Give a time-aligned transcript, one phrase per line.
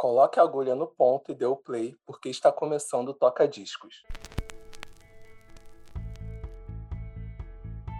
[0.00, 3.96] Coloque a agulha no ponto e dê o play, porque está começando o Toca Discos.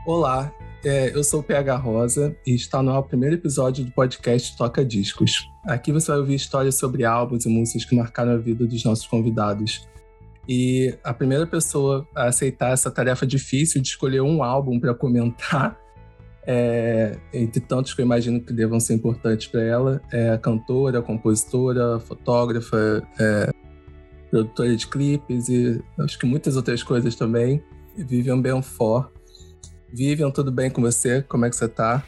[0.06, 0.50] Olá,
[0.82, 5.46] é, eu sou o PH Rosa e está no primeiro episódio do podcast Toca Discos.
[5.66, 9.06] Aqui você vai ouvir histórias sobre álbuns e músicas que marcaram a vida dos nossos
[9.06, 9.86] convidados.
[10.48, 15.78] E a primeira pessoa a aceitar essa tarefa difícil de escolher um álbum para comentar
[16.46, 22.00] é, entre tantos que eu imagino que devam ser importantes para ela, é cantora, compositora,
[22.00, 23.50] fotógrafa, é,
[24.30, 27.62] produtora de clipes e acho que muitas outras coisas também.
[27.96, 29.10] Vivian Benfort.
[29.92, 31.22] Vivian, tudo bem com você?
[31.22, 32.04] Como é que você está?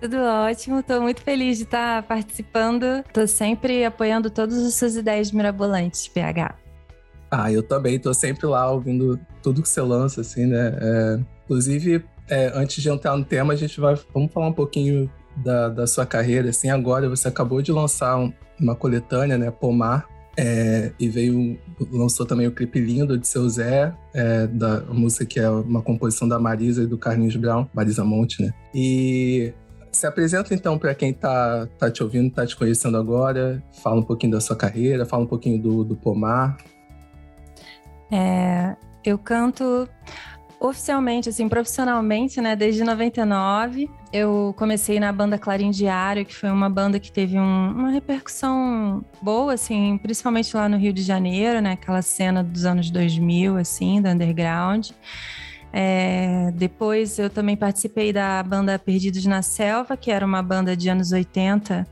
[0.00, 2.84] Tudo ótimo, estou muito feliz de estar participando.
[3.06, 6.54] Estou sempre apoiando todas as suas ideias mirabolantes, PH.
[7.30, 10.76] Ah, eu também, estou sempre lá ouvindo tudo que você lança, assim, né?
[10.80, 15.10] É, inclusive, é, antes de entrar no tema, a gente vai vamos falar um pouquinho
[15.36, 16.50] da, da sua carreira.
[16.50, 21.58] Assim, agora você acabou de lançar um, uma coletânea, né, Pomar, é, e veio
[21.90, 26.28] lançou também o clipe lindo de seu Zé, é, da música que é uma composição
[26.28, 28.52] da Marisa e do Carlinhos Brown, Marisa Monte, né?
[28.72, 29.52] E
[29.90, 34.02] se apresenta então para quem tá, tá te ouvindo, tá te conhecendo agora, fala um
[34.04, 36.56] pouquinho da sua carreira, fala um pouquinho do, do Pomar.
[38.12, 39.88] É, eu canto
[40.60, 43.88] oficialmente, assim, profissionalmente, né, desde 99.
[44.12, 49.04] Eu comecei na banda Clarim Diário, que foi uma banda que teve um, uma repercussão
[49.22, 54.02] boa, assim, principalmente lá no Rio de Janeiro, né, aquela cena dos anos 2000, assim,
[54.02, 54.90] da underground.
[55.72, 60.88] É, depois eu também participei da banda Perdidos na Selva, que era uma banda de
[60.88, 61.86] anos 80,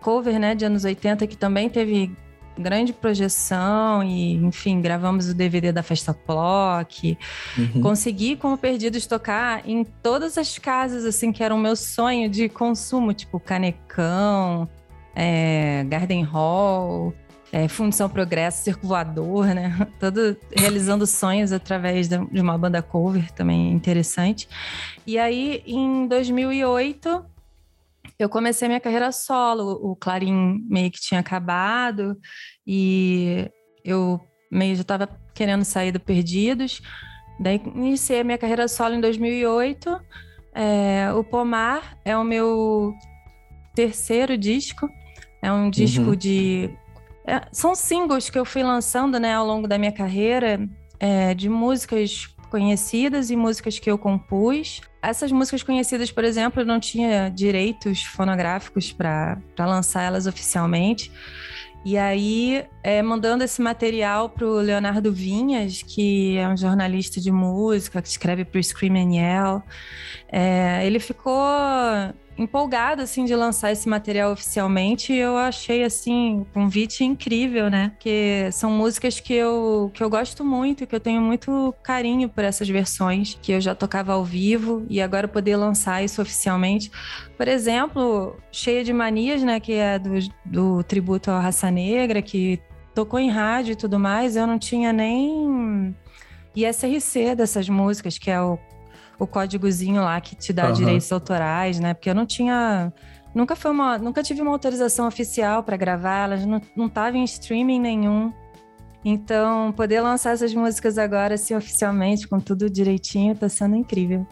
[0.00, 2.10] cover, né, de anos 80, que também teve
[2.58, 7.16] grande projeção e, enfim, gravamos o DVD da Festa Clock.
[7.56, 7.80] Uhum.
[7.80, 12.48] Consegui, como Perdidos, tocar em todas as casas, assim, que era o meu sonho de
[12.48, 14.68] consumo, tipo Canecão,
[15.14, 17.14] é, Garden Hall,
[17.52, 19.86] é, Fundição Progresso, Circo Voador, né?
[20.00, 24.48] Todo realizando sonhos através de uma banda cover também interessante.
[25.06, 27.31] E aí, em 2008
[28.22, 29.78] eu comecei minha carreira solo.
[29.82, 32.18] O Clarim meio que tinha acabado
[32.66, 33.50] e
[33.84, 36.82] eu meio já estava querendo sair do Perdidos.
[37.40, 40.00] Daí iniciei a minha carreira solo em 2008.
[40.54, 42.94] É, o Pomar é o meu
[43.74, 44.88] terceiro disco.
[45.40, 46.16] É um disco uhum.
[46.16, 46.70] de.
[47.26, 50.68] É, são singles que eu fui lançando né, ao longo da minha carreira
[51.00, 54.82] é, de músicas conhecidas e músicas que eu compus.
[55.00, 61.10] Essas músicas conhecidas, por exemplo, eu não tinha direitos fonográficos para lançar elas oficialmente.
[61.82, 67.32] E aí, é, mandando esse material para o Leonardo Vinhas, que é um jornalista de
[67.32, 69.62] música, que escreve para o Scream and Yell,
[70.30, 71.42] é, ele ficou
[72.36, 75.12] empolgada assim de lançar esse material oficialmente.
[75.12, 77.90] Eu achei assim um convite incrível, né?
[77.90, 82.44] Porque são músicas que eu que eu gosto muito, que eu tenho muito carinho por
[82.44, 86.90] essas versões que eu já tocava ao vivo e agora poder lançar isso oficialmente.
[87.36, 92.60] Por exemplo, Cheia de Manias, né, que é do, do tributo à raça negra, que
[92.94, 95.94] tocou em rádio e tudo mais, eu não tinha nem
[96.54, 98.58] ISRC dessas músicas, que é o
[99.18, 100.72] o códigozinho lá que te dá uhum.
[100.72, 101.94] direitos autorais, né?
[101.94, 102.92] Porque eu não tinha.
[103.34, 103.98] Nunca foi uma.
[103.98, 108.32] Nunca tive uma autorização oficial para gravar, elas não, não tava em streaming nenhum.
[109.04, 114.24] Então, poder lançar essas músicas agora, assim, oficialmente, com tudo direitinho, tá sendo incrível.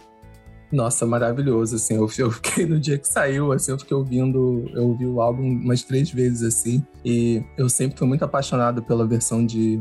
[0.70, 4.88] Nossa, maravilhoso, assim, eu, eu, fiquei no dia que saiu, assim, eu fiquei ouvindo, eu
[4.88, 9.44] ouvi o álbum umas três vezes, assim, e eu sempre fui muito apaixonado pela versão
[9.44, 9.80] de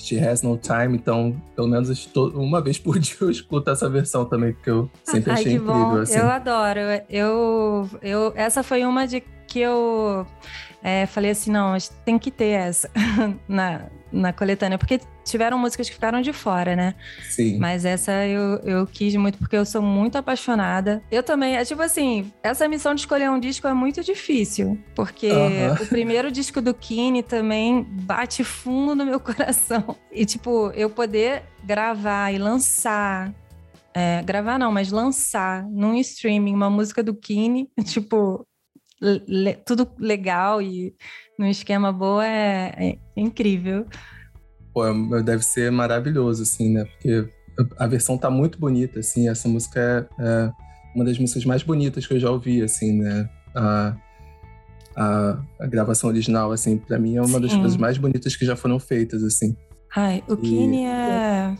[0.00, 3.88] She Has No Time, então pelo menos estou, uma vez por dia eu escuto essa
[3.88, 6.00] versão também, porque eu sempre Ai, achei incrível.
[6.02, 6.18] Assim.
[6.18, 6.80] Eu adoro.
[7.08, 10.26] Eu, eu, essa foi uma de que eu
[10.82, 12.90] é, falei assim, não, tem que ter essa
[13.48, 16.94] na, na coletânea, porque tiveram músicas que ficaram de fora, né?
[17.22, 17.58] Sim.
[17.58, 21.02] Mas essa eu, eu quis muito porque eu sou muito apaixonada.
[21.10, 25.30] Eu também, é tipo assim, essa missão de escolher um disco é muito difícil, porque
[25.30, 25.82] uh -huh.
[25.82, 29.96] o primeiro disco do Kine também bate fundo no meu coração.
[30.12, 33.32] E tipo, eu poder gravar e lançar
[33.94, 38.46] é, gravar não, mas lançar num streaming uma música do Kine, tipo,
[39.00, 40.94] le, tudo legal e
[41.38, 43.86] num esquema boa é, é incrível.
[44.80, 46.84] Pô, é, deve ser maravilhoso, assim, né?
[46.84, 47.28] Porque
[47.78, 49.28] a versão tá muito bonita, assim.
[49.28, 50.52] Essa música é, é
[50.94, 53.28] uma das músicas mais bonitas que eu já ouvi, assim, né?
[53.54, 53.96] A,
[54.96, 57.40] a, a gravação original, assim, para mim é uma Sim.
[57.40, 59.54] das coisas mais bonitas que já foram feitas, assim.
[59.94, 61.54] Ai, o Kine é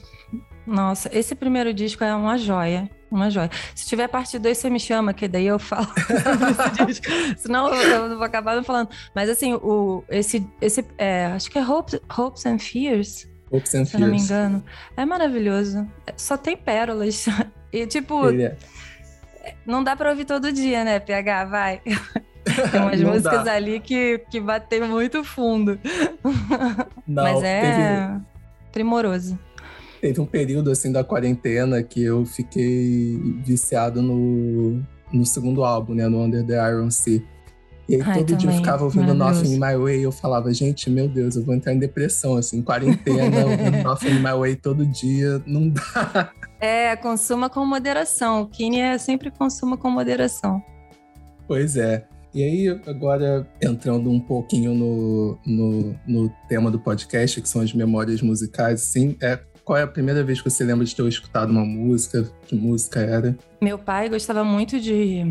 [0.67, 2.89] Nossa, esse primeiro disco é uma joia.
[3.11, 3.51] Uma joia.
[3.75, 5.89] Se tiver parte 2, você me chama, que daí eu falo
[7.37, 8.89] Senão eu, vou acabar não falando.
[9.15, 13.29] Mas assim, o, esse, esse é, acho que é Hopes, Hopes and Fears.
[13.51, 14.65] Hopes and se eu não me engano.
[14.97, 15.89] É maravilhoso.
[16.17, 17.27] Só tem pérolas.
[17.73, 18.57] E tipo, é...
[19.65, 21.45] não dá pra ouvir todo dia, né, PH?
[21.45, 21.81] Vai.
[22.73, 23.53] Tem umas músicas dá.
[23.53, 25.79] ali que, que batem muito fundo.
[27.07, 28.11] Não, Mas é
[28.73, 29.39] primoroso.
[30.01, 34.83] Teve um período assim da quarentena que eu fiquei viciado no,
[35.13, 36.09] no segundo álbum, né?
[36.09, 37.23] No Under the Iron Sea.
[37.91, 38.39] E aí Ai, todo também.
[38.39, 41.45] dia eu ficava ouvindo Nothing in My Way e eu falava, gente, meu Deus, eu
[41.45, 46.33] vou entrar em depressão, assim, quarentena, ouvindo Nothing in My Way todo dia, não dá.
[46.61, 48.43] É, consuma com moderação.
[48.43, 50.63] O Kine é sempre consuma com moderação.
[51.49, 52.07] Pois é.
[52.33, 57.73] E aí, agora entrando um pouquinho no, no, no, tema do podcast, que são as
[57.73, 61.51] memórias musicais, sim, é, qual é a primeira vez que você lembra de ter escutado
[61.51, 62.29] uma música?
[62.45, 63.39] Que música era?
[63.63, 65.23] Meu pai gostava muito de,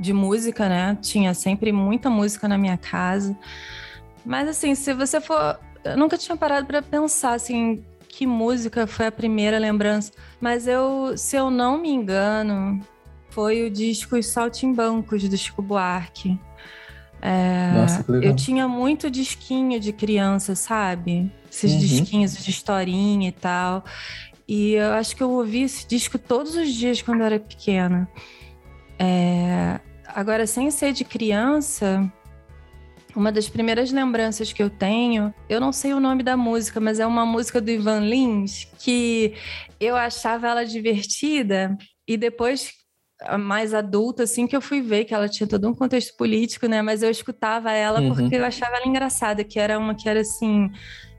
[0.00, 0.96] de música, né?
[1.02, 3.36] Tinha sempre muita música na minha casa.
[4.24, 5.60] Mas assim, se você for.
[5.84, 10.10] Eu nunca tinha parado para pensar assim, que música foi a primeira lembrança.
[10.40, 12.80] Mas eu, se eu não me engano,
[13.28, 16.40] foi o disco Os Saltimbancos, do Chico Buarque.
[17.26, 18.30] É, Nossa, que legal.
[18.30, 21.28] Eu tinha muito disquinho de criança, sabe?
[21.50, 21.78] Esses uhum.
[21.78, 23.84] disquinhos de historinha e tal.
[24.46, 28.08] E eu acho que eu ouvi esse disco todos os dias quando eu era pequena.
[28.96, 32.08] É, agora, sem ser de criança,
[33.16, 37.00] uma das primeiras lembranças que eu tenho, eu não sei o nome da música, mas
[37.00, 39.34] é uma música do Ivan Lins que
[39.80, 41.76] eu achava ela divertida
[42.06, 42.70] e depois
[43.38, 46.82] mais adulta, assim, que eu fui ver que ela tinha todo um contexto político, né?
[46.82, 48.14] Mas eu escutava ela uhum.
[48.14, 50.70] porque eu achava ela engraçada, que era uma que era assim.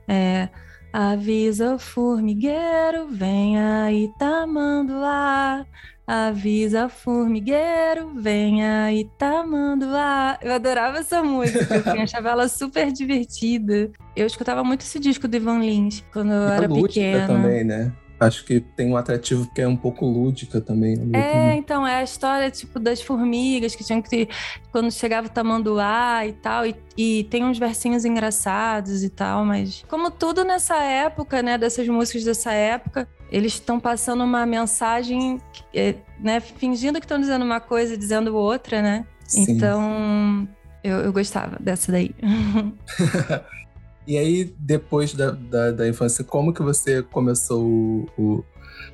[0.06, 0.48] É,
[0.92, 5.66] Avisa o formigueiro, vem aí tamanduá.
[6.06, 10.38] Avisa formigueiro, vem aí tamanduá.
[10.40, 13.90] Eu adorava essa música, assim, achava ela super divertida.
[14.16, 17.26] Eu escutava muito esse disco do Ivan Lins quando eu e era pequena.
[17.26, 17.92] também, né?
[18.20, 20.96] Acho que tem um atrativo que é um pouco lúdica também.
[21.12, 24.28] É, então, é a história, tipo, das formigas que tinham que
[24.72, 29.84] quando chegava o tamanduá e tal, e, e, tem uns versinhos engraçados e tal, mas
[29.88, 35.40] como tudo nessa época, né, dessas músicas dessa época, eles estão passando uma mensagem,
[35.72, 39.06] é, né, fingindo que estão dizendo uma coisa e dizendo outra, né?
[39.24, 39.44] Sim.
[39.48, 40.48] Então,
[40.82, 42.14] eu, eu gostava dessa daí.
[44.08, 48.44] E aí, depois da, da, da, infância, como que você começou o, o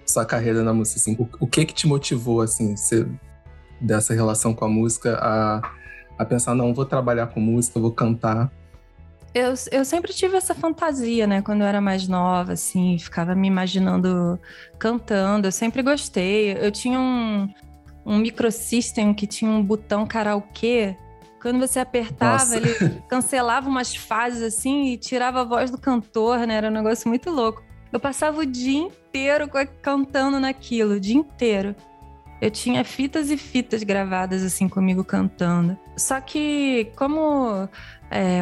[0.04, 0.98] sua carreira na música?
[0.98, 1.14] Assim?
[1.16, 3.06] O, o, que que te motivou, assim, você,
[3.80, 5.72] dessa relação com a música a,
[6.18, 8.50] a pensar, não, vou trabalhar com música, vou cantar?
[9.32, 11.40] Eu, eu sempre tive essa fantasia, né?
[11.42, 14.36] Quando eu era mais nova, assim, ficava me imaginando
[14.80, 15.46] cantando.
[15.46, 16.58] Eu sempre gostei.
[16.60, 17.48] Eu tinha um,
[18.04, 20.96] um microsystem que tinha um botão karaokê
[21.44, 22.56] quando você apertava, Nossa.
[22.56, 22.74] ele
[23.06, 26.54] cancelava umas fases assim e tirava a voz do cantor, né?
[26.54, 27.62] Era um negócio muito louco.
[27.92, 29.46] Eu passava o dia inteiro
[29.82, 31.76] cantando naquilo, o dia inteiro.
[32.40, 35.76] Eu tinha fitas e fitas gravadas assim comigo cantando.
[35.98, 37.68] Só que como
[38.10, 38.40] é,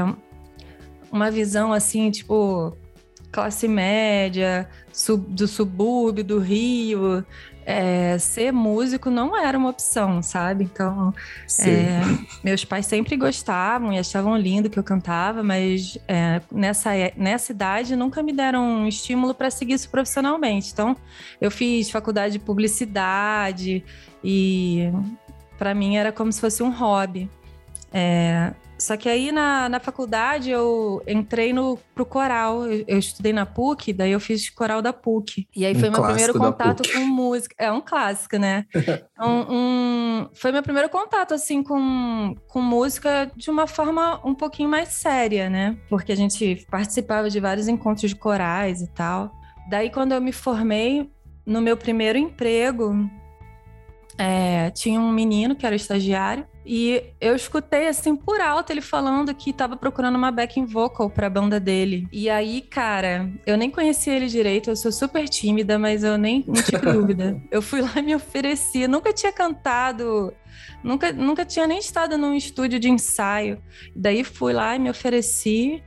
[1.10, 2.78] uma visão assim, tipo,
[3.32, 7.26] classe média, sub, do subúrbio, do Rio,
[7.64, 10.64] é, ser músico não era uma opção, sabe?
[10.64, 11.14] Então,
[11.61, 12.00] é,
[12.43, 17.97] meus pais sempre gostavam e achavam lindo que eu cantava, mas é, nessa, nessa idade
[17.97, 20.73] nunca me deram um estímulo para seguir isso profissionalmente.
[20.73, 20.97] Então,
[21.40, 23.85] eu fiz faculdade de publicidade
[24.23, 24.90] e
[25.59, 27.31] para mim era como se fosse um hobby.
[27.92, 32.66] É, só que aí na, na faculdade eu entrei no, pro coral.
[32.66, 35.46] Eu, eu, estudei na PUC, daí eu fiz coral da PUC.
[35.54, 37.54] E aí um foi meu primeiro contato com música.
[37.58, 38.66] É um clássico, né?
[39.20, 44.68] um, um, foi meu primeiro contato, assim, com, com música de uma forma um pouquinho
[44.68, 45.76] mais séria, né?
[45.88, 49.32] Porque a gente participava de vários encontros de corais e tal.
[49.70, 51.08] Daí, quando eu me formei,
[51.46, 53.08] no meu primeiro emprego,
[54.19, 59.35] é, tinha um menino que era estagiário e eu escutei assim por alto ele falando
[59.35, 62.07] que estava procurando uma backing vocal para a banda dele.
[62.12, 66.45] E aí, cara, eu nem conhecia ele direito, eu sou super tímida, mas eu nem
[66.47, 67.42] não tive dúvida.
[67.50, 70.33] Eu fui lá e me ofereci, nunca tinha cantado,
[70.85, 73.61] nunca, nunca tinha nem estado num estúdio de ensaio.
[73.97, 75.83] Daí fui lá e me ofereci.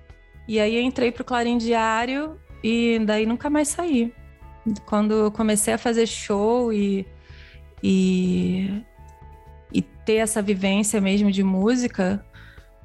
[0.48, 4.14] E aí entrei pro Clarim Diário e daí nunca mais saí.
[4.86, 7.06] Quando comecei a fazer show e
[7.84, 8.84] e,
[9.74, 12.24] e ter essa vivência mesmo de música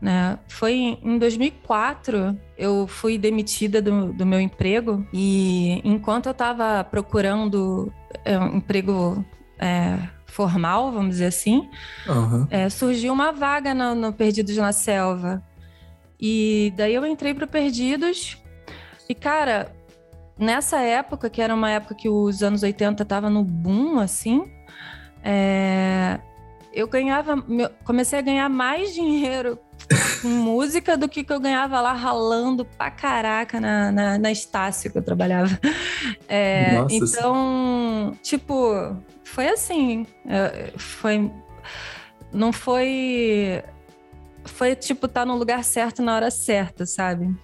[0.00, 0.38] né?
[0.48, 7.92] Foi em 2004 eu fui demitida do, do meu emprego e enquanto eu estava procurando
[8.24, 9.24] é, um emprego
[9.58, 11.68] é, formal, vamos dizer assim,
[12.08, 12.46] uhum.
[12.50, 15.42] é, surgiu uma vaga no, no, Perdidos na Selva.
[16.18, 18.38] E daí eu entrei para Perdidos
[19.08, 19.74] e, cara,
[20.38, 24.50] nessa época, que era uma época que os anos 80 tava no boom, assim,
[25.22, 26.18] é,
[26.72, 27.36] eu ganhava,
[27.84, 29.58] comecei a ganhar mais dinheiro
[30.22, 34.90] com música do que, que eu ganhava lá ralando pra caraca na, na, na Estácio
[34.90, 35.58] que eu trabalhava.
[36.28, 40.06] É, então, tipo, foi assim.
[40.26, 41.30] É, foi.
[42.32, 43.62] Não foi.
[44.44, 47.34] Foi tipo estar tá no lugar certo na hora certa, sabe?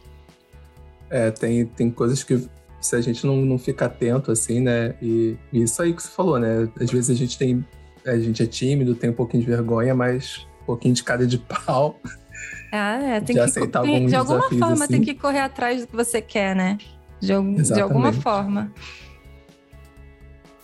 [1.11, 2.49] É, tem, tem coisas que
[2.87, 4.95] se a gente não, não fica atento, assim, né?
[5.02, 6.69] E, e isso aí que você falou, né?
[6.81, 7.64] Às vezes a gente tem.
[8.07, 11.38] A gente é tímido, tem um pouquinho de vergonha, mas um pouquinho de cara de
[11.38, 12.00] pau.
[12.73, 14.88] Ah, é, tem de que aceitar tem, De alguma forma assim.
[14.88, 16.76] tem que correr atrás do que você quer, né?
[17.21, 18.71] De, de alguma forma.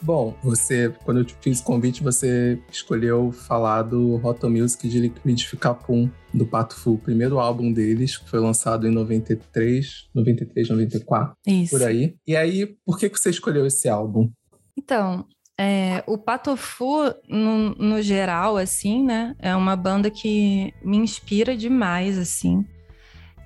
[0.02, 4.98] Bom, você, quando eu te fiz o convite, você escolheu falar do Roto Music de
[4.98, 10.70] Liquidificar Pum, do Pato Fu, o primeiro álbum deles, que foi lançado em 93, 93,
[10.70, 11.70] 94, Isso.
[11.70, 12.16] por aí.
[12.26, 14.28] E aí, por que, que você escolheu esse álbum?
[14.76, 15.24] Então,
[15.56, 19.36] é, o Patofu, no, no geral, assim, né?
[19.38, 22.66] É uma banda que me inspira demais, assim.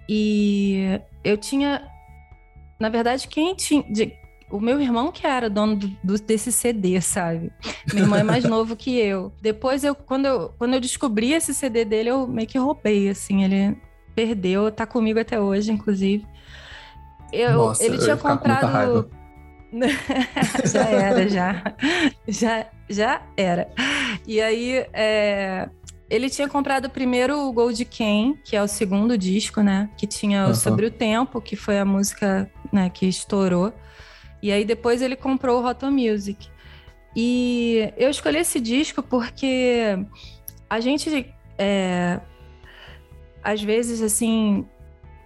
[0.08, 1.86] E eu tinha...
[2.80, 3.82] Na verdade, quem tinha...
[3.92, 4.14] De,
[4.50, 7.50] o meu irmão que era dono do, do, desse CD, sabe?
[7.92, 9.32] Meu irmão é mais novo que eu.
[9.40, 13.44] Depois, eu quando, eu quando eu descobri esse CD dele, eu meio que roubei, assim.
[13.44, 13.76] Ele
[14.14, 16.26] perdeu, tá comigo até hoje, inclusive.
[17.32, 19.10] Eu, Nossa, ele tinha comprado
[20.64, 21.74] já era, já.
[22.28, 22.66] já.
[22.88, 23.68] Já era.
[24.26, 25.68] E aí, é,
[26.08, 29.90] ele tinha comprado primeiro o Gold Ken, que é o segundo disco, né?
[29.96, 33.72] Que tinha o Sobre o Tempo, que foi a música né, que estourou.
[34.46, 36.48] E aí depois ele comprou o Rotom Music.
[37.16, 39.98] E eu escolhi esse disco porque
[40.70, 42.20] a gente, é,
[43.42, 44.64] às vezes, assim,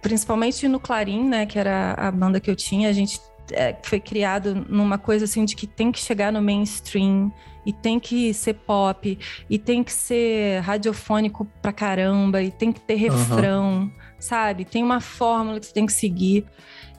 [0.01, 3.99] principalmente no Clarim, né, que era a banda que eu tinha, a gente é, foi
[3.99, 7.31] criado numa coisa assim de que tem que chegar no mainstream
[7.65, 9.17] e tem que ser pop
[9.49, 13.91] e tem que ser radiofônico pra caramba e tem que ter refrão, uhum.
[14.19, 14.65] sabe?
[14.65, 16.45] Tem uma fórmula que você tem que seguir.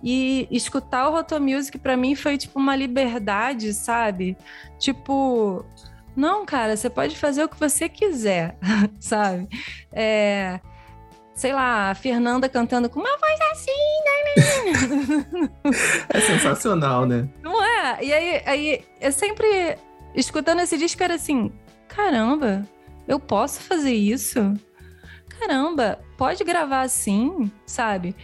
[0.04, 4.36] E escutar o Roto Music para mim foi tipo uma liberdade, sabe?
[4.78, 5.64] Tipo,
[6.16, 8.56] não, cara, você pode fazer o que você quiser,
[8.98, 9.48] sabe?
[9.92, 10.60] É,
[11.42, 13.72] sei lá, a Fernanda cantando com uma voz assim,
[14.04, 15.50] né?
[16.14, 17.28] é sensacional, né?
[17.42, 17.98] Não é?
[18.00, 19.76] E aí, aí eu sempre,
[20.14, 21.52] escutando esse disco, era assim:
[21.88, 22.64] caramba,
[23.08, 24.54] eu posso fazer isso?
[25.40, 28.14] Caramba, pode gravar assim, sabe?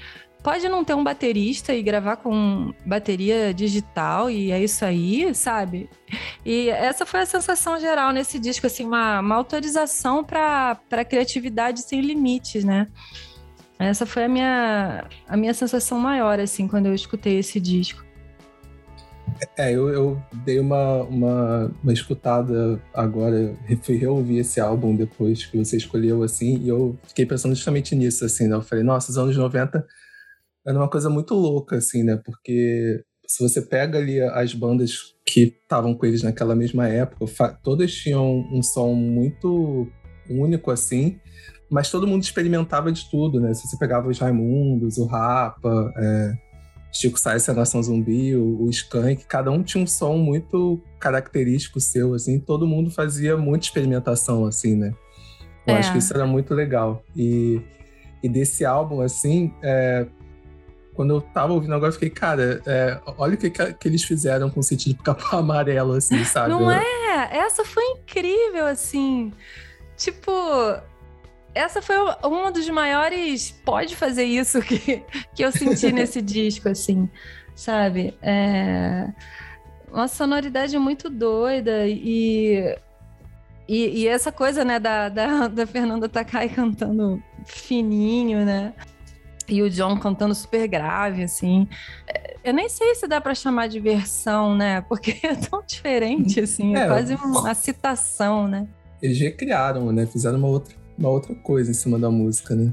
[0.49, 5.90] Pode não ter um baterista e gravar com bateria digital e é isso aí, sabe?
[6.43, 12.00] E essa foi a sensação geral nesse disco, assim, uma, uma autorização para criatividade sem
[12.00, 12.88] limites, né?
[13.78, 18.02] Essa foi a minha, a minha sensação maior, assim, quando eu escutei esse disco.
[19.55, 25.59] É, eu, eu dei uma, uma, uma, escutada agora, fui reouvir esse álbum depois que
[25.59, 28.57] você escolheu, assim, e eu fiquei pensando justamente nisso, assim, né?
[28.57, 29.87] Eu falei, nossa, os anos 90
[30.68, 32.20] era uma coisa muito louca, assim, né?
[32.22, 37.90] Porque se você pega ali as bandas que estavam com eles naquela mesma época, todas
[37.90, 39.90] tinham um som muito
[40.28, 41.18] único, assim,
[41.70, 43.54] mas todo mundo experimentava de tudo, né?
[43.54, 46.34] Se você pegava os Raimundos, o Rapa, é,
[46.92, 51.80] Chico Sainz, a Nação Zumbi, o, o Skank, cada um tinha um som muito característico
[51.80, 54.92] seu, assim, todo mundo fazia muita experimentação, assim, né?
[55.66, 55.78] Eu é.
[55.78, 57.02] acho que isso era muito legal.
[57.16, 57.58] E,
[58.22, 60.06] e desse álbum, assim, é,
[60.99, 64.50] quando eu tava ouvindo agora, eu fiquei, cara, é, olha o que, que eles fizeram
[64.50, 66.50] com o sentido do capão amarelo, assim, sabe?
[66.50, 66.83] Não é?
[67.31, 69.33] Essa foi incrível, assim.
[69.97, 70.33] Tipo,
[71.55, 75.05] essa foi um dos maiores pode fazer isso que,
[75.37, 77.09] que eu senti nesse disco, assim,
[77.55, 78.12] sabe?
[78.21, 79.07] É
[79.93, 82.76] uma sonoridade muito doida e,
[83.69, 88.75] e, e, essa coisa, né, da, da, da Fernanda Takai cantando fininho, né?
[89.49, 91.67] E o John cantando super grave, assim.
[92.45, 94.81] Eu nem sei se dá para chamar de versão, né?
[94.83, 98.69] Porque é tão diferente, assim, é, é quase uma citação, né?
[99.02, 100.07] Eles recriaram, né?
[100.07, 102.73] Fizeram uma outra, uma outra coisa em cima da música, né?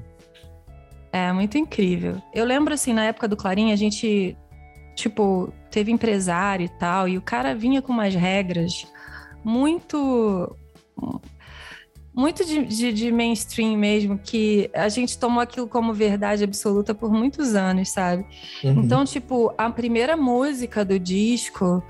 [1.11, 2.21] É, muito incrível.
[2.33, 4.35] Eu lembro, assim, na época do Clarim, a gente,
[4.95, 8.85] tipo, teve empresário e tal, e o cara vinha com umas regras
[9.43, 10.55] muito
[12.15, 17.11] muito de, de, de, mainstream mesmo, que a gente tomou aquilo como verdade absoluta por
[17.11, 18.25] muitos anos, sabe?
[18.63, 18.83] Uhum.
[18.83, 21.83] Então, tipo, a primeira música do disco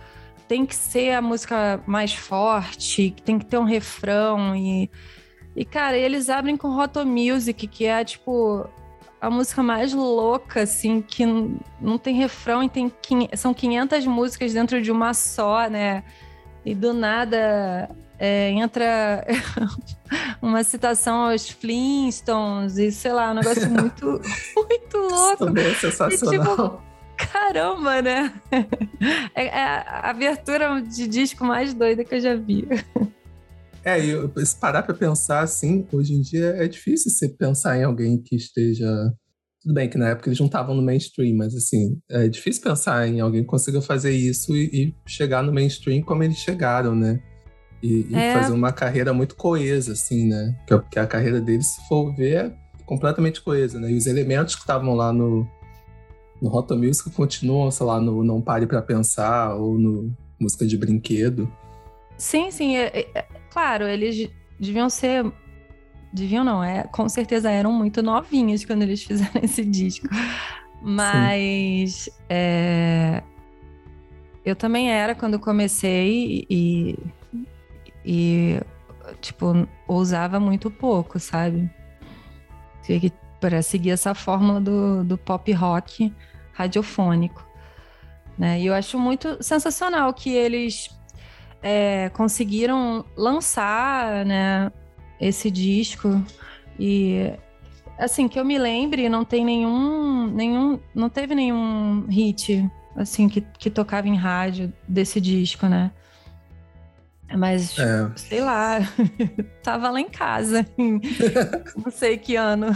[0.48, 4.90] tem que ser a música mais forte, tem que ter um refrão e.
[5.56, 8.68] E, cara, eles abrem com Roto Music, que é, tipo,
[9.22, 11.26] a música mais louca, assim, que
[11.80, 12.92] não tem refrão e tem,
[13.36, 16.04] são 500 músicas dentro de uma só, né?
[16.66, 19.26] E do nada é, entra
[20.42, 24.06] uma citação aos Flintstones e sei lá, um negócio muito,
[24.56, 25.60] muito louco.
[25.60, 26.34] Isso é sensacional.
[26.34, 26.82] E, tipo,
[27.18, 28.34] caramba, né?
[29.36, 32.68] É, é, a abertura de disco mais doida que eu já vi.
[33.84, 37.84] É, e se parar para pensar assim, hoje em dia é difícil você pensar em
[37.84, 38.88] alguém que esteja.
[39.62, 43.08] Tudo bem que na época eles não estavam no mainstream, mas assim, é difícil pensar
[43.08, 47.20] em alguém que consiga fazer isso e, e chegar no mainstream como eles chegaram, né?
[47.86, 48.34] E, e é.
[48.34, 50.56] fazer uma carreira muito coesa, assim, né?
[50.68, 52.52] Porque a carreira deles, se for ver, é
[52.84, 53.92] completamente coesa, né?
[53.92, 55.48] E os elementos que estavam lá no,
[56.42, 60.76] no Rota Music continuam, sei lá, no Não Pare para Pensar ou no Música de
[60.76, 61.48] Brinquedo.
[62.18, 62.76] Sim, sim.
[62.76, 65.32] É, é, é, claro, eles deviam ser.
[66.12, 70.08] Deviam não, é, com certeza eram muito novinhos quando eles fizeram esse disco.
[70.82, 73.22] Mas é,
[74.44, 76.98] eu também era quando comecei e,
[78.06, 78.62] e,
[79.20, 81.70] tipo, usava muito pouco, sabe?
[83.42, 86.14] Para seguir essa fórmula do, do pop rock
[86.54, 87.44] radiofônico.
[88.38, 88.60] Né?
[88.60, 90.90] E eu acho muito sensacional que eles
[91.64, 94.72] é, conseguiram lançar né,
[95.20, 96.24] esse disco
[96.78, 97.32] e
[97.98, 103.40] assim que eu me lembre não tem nenhum nenhum não teve nenhum hit assim que,
[103.40, 105.92] que tocava em rádio desse disco né
[107.36, 108.10] mas, é.
[108.16, 108.80] sei lá,
[109.64, 112.68] tava lá em casa, não sei que ano.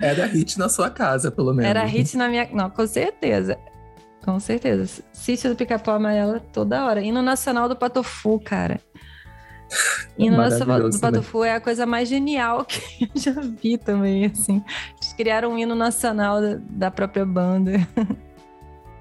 [0.00, 1.70] Era hit na sua casa, pelo menos.
[1.70, 2.48] Era hit na minha.
[2.52, 3.58] Não, com certeza.
[4.24, 5.02] Com certeza.
[5.12, 7.00] Sítio do Pica-Pau Amarela toda hora.
[7.00, 8.80] Hino Nacional do Patofu, cara.
[10.18, 14.62] Hino Nacional do Patofu é a coisa mais genial que eu já vi também, assim.
[15.00, 17.86] Eles criaram um hino nacional da própria banda.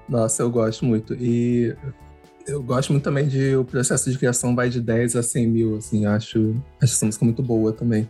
[0.07, 1.13] Nossa, eu gosto muito.
[1.13, 1.75] E
[2.47, 5.75] eu gosto muito também de o processo de criação vai de 10 a 100 mil,
[5.75, 8.09] assim, acho, acho essa música muito boa também.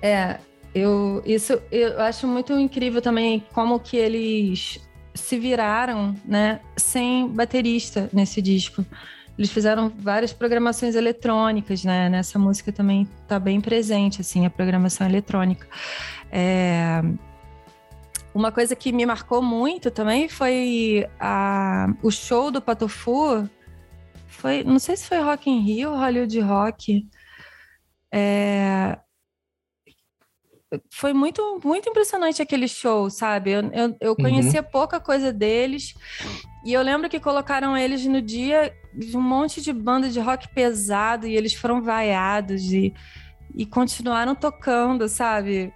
[0.00, 0.38] É,
[0.74, 4.80] eu, isso, eu acho muito incrível também como que eles
[5.12, 8.84] se viraram, né, sem baterista nesse disco.
[9.36, 15.08] Eles fizeram várias programações eletrônicas, né, nessa música também tá bem presente, assim, a programação
[15.08, 15.66] eletrônica.
[16.30, 17.02] É...
[18.34, 23.48] Uma coisa que me marcou muito também foi a, o show do Patofu.
[24.26, 27.08] Foi, não sei se foi Rock in Rio ou Hollywood Rock.
[28.12, 28.98] É,
[30.90, 33.52] foi muito, muito impressionante aquele show, sabe?
[33.52, 34.16] Eu, eu, eu uhum.
[34.16, 34.70] conhecia uhum.
[34.70, 35.94] pouca coisa deles.
[36.64, 40.48] E eu lembro que colocaram eles no dia de um monte de banda de rock
[40.54, 42.94] pesado e eles foram vaiados e,
[43.54, 45.72] e continuaram tocando, sabe?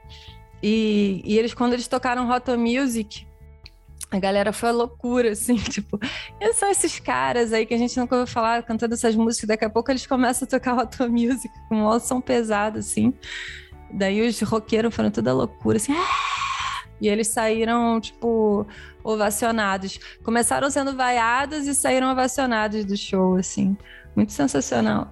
[0.62, 3.26] E, e eles, quando eles tocaram Roto Music,
[4.10, 5.98] a galera foi a loucura, assim, tipo,
[6.40, 9.64] e são esses caras aí que a gente nunca ouviu falar cantando essas músicas, daqui
[9.64, 13.12] a pouco eles começam a tocar Roto Music com um som pesado, assim.
[13.90, 16.38] Daí os roqueiros foram toda loucura, assim, ah!
[17.00, 18.66] e eles saíram, tipo,
[19.04, 19.98] ovacionados.
[20.22, 23.76] Começaram sendo vaiados e saíram ovacionados do show, assim.
[24.16, 25.10] Muito sensacional.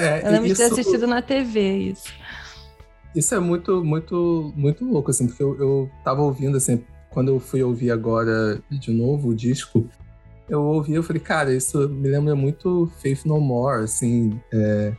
[0.00, 0.62] É, Eu lembro isso...
[0.62, 2.12] de ter assistido na TV isso.
[3.18, 7.40] Isso é muito, muito, muito louco, assim, porque eu, eu tava ouvindo, assim, quando eu
[7.40, 9.90] fui ouvir agora de novo o disco,
[10.48, 14.94] eu ouvi, eu falei, cara, isso me lembra muito Faith No More, assim, é...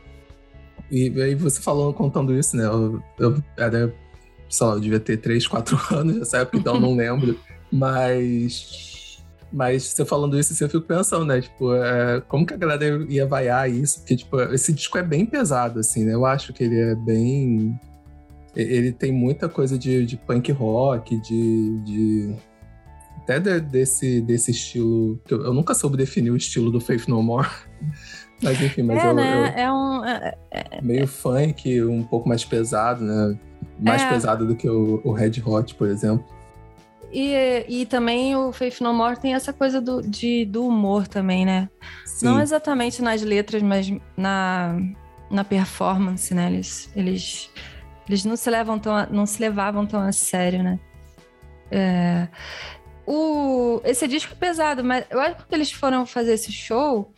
[0.90, 3.90] e aí você falando, contando isso, né, eu, eu era,
[4.50, 7.40] só, eu devia ter 3, 4 anos nessa época, então não lembro,
[7.72, 9.24] mas...
[9.52, 11.40] Mas você falando isso, assim, eu fico pensando, né?
[11.40, 13.98] Tipo, é, como que a galera ia vaiar isso?
[13.98, 16.14] Porque, tipo, esse disco é bem pesado, assim, né?
[16.14, 17.76] Eu acho que ele é bem
[18.54, 22.34] ele tem muita coisa de, de punk rock, de, de
[23.22, 25.20] até de, desse, desse estilo.
[25.24, 27.48] Que eu, eu, nunca soube definir o estilo do Faith No More.
[28.42, 29.54] Mas enfim, mas é, eu, né?
[29.54, 30.02] eu, é um.
[30.02, 33.38] É, é, meio funk, um pouco mais pesado, né?
[33.78, 34.08] Mais é.
[34.08, 36.24] pesado do que o, o Red Hot, por exemplo.
[37.12, 41.44] E, e também o Faith No More tem essa coisa do, de, do humor também,
[41.44, 41.68] né?
[42.06, 42.24] Sim.
[42.24, 44.74] Não exatamente nas letras, mas na,
[45.30, 46.50] na performance, né?
[46.50, 47.50] Eles, eles
[48.10, 50.80] eles não se, levam tão não se levavam tão a sério, né?
[51.70, 52.26] É,
[53.06, 57.12] o, esse disco é pesado, mas eu acho que quando eles foram fazer esse show,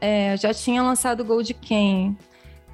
[0.00, 2.16] é, já tinha lançado Gold Ken.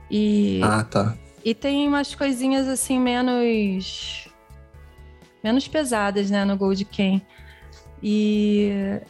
[0.09, 1.17] E, ah, tá.
[1.45, 4.29] e tem umas coisinhas assim menos
[5.43, 7.21] menos pesadas, né, no Gold Ken.
[8.01, 9.01] E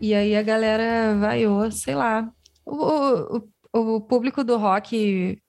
[0.00, 2.30] e aí a galera vaiou, sei lá.
[2.64, 3.38] O,
[3.72, 5.42] o, o público do rock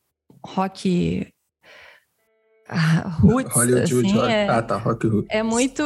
[0.45, 1.32] rock
[3.21, 4.32] roots, Hollywood, assim, rock.
[4.32, 5.27] É, ah, tá, rock roots.
[5.29, 5.84] é muito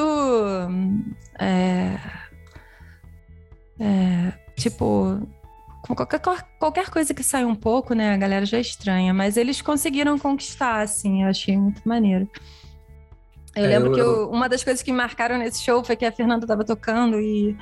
[1.39, 1.97] é,
[3.79, 5.19] é, tipo
[5.87, 6.21] qualquer,
[6.59, 10.81] qualquer coisa que sai um pouco, né, a galera já estranha, mas eles conseguiram conquistar,
[10.81, 12.27] assim, eu achei muito maneiro.
[13.55, 15.95] Eu é, lembro eu, que eu, uma das coisas que me marcaram nesse show foi
[15.95, 17.55] que a Fernanda estava tocando e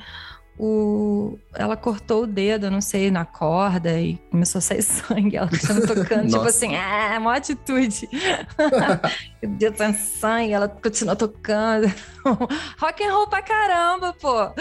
[0.58, 5.36] o, ela cortou o dedo, não sei, na corda e começou a sair sangue.
[5.36, 8.08] Ela estava tocando, tipo assim, ah, uma atitude.
[9.42, 11.92] o dedo tá sangue, ela continuou tocando.
[12.78, 14.52] Rock and roll pra caramba, pô.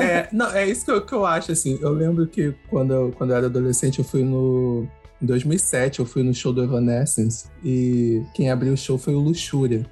[0.00, 1.78] é, não, é isso que eu, que eu acho, assim.
[1.82, 4.86] Eu lembro que quando eu, quando eu era adolescente, eu fui no.
[5.20, 9.18] Em 2007, eu fui no show do Evanescence e quem abriu o show foi o
[9.18, 9.84] Luxúria.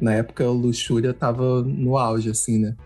[0.00, 2.76] Na época, o Luxúria tava no auge, assim, né?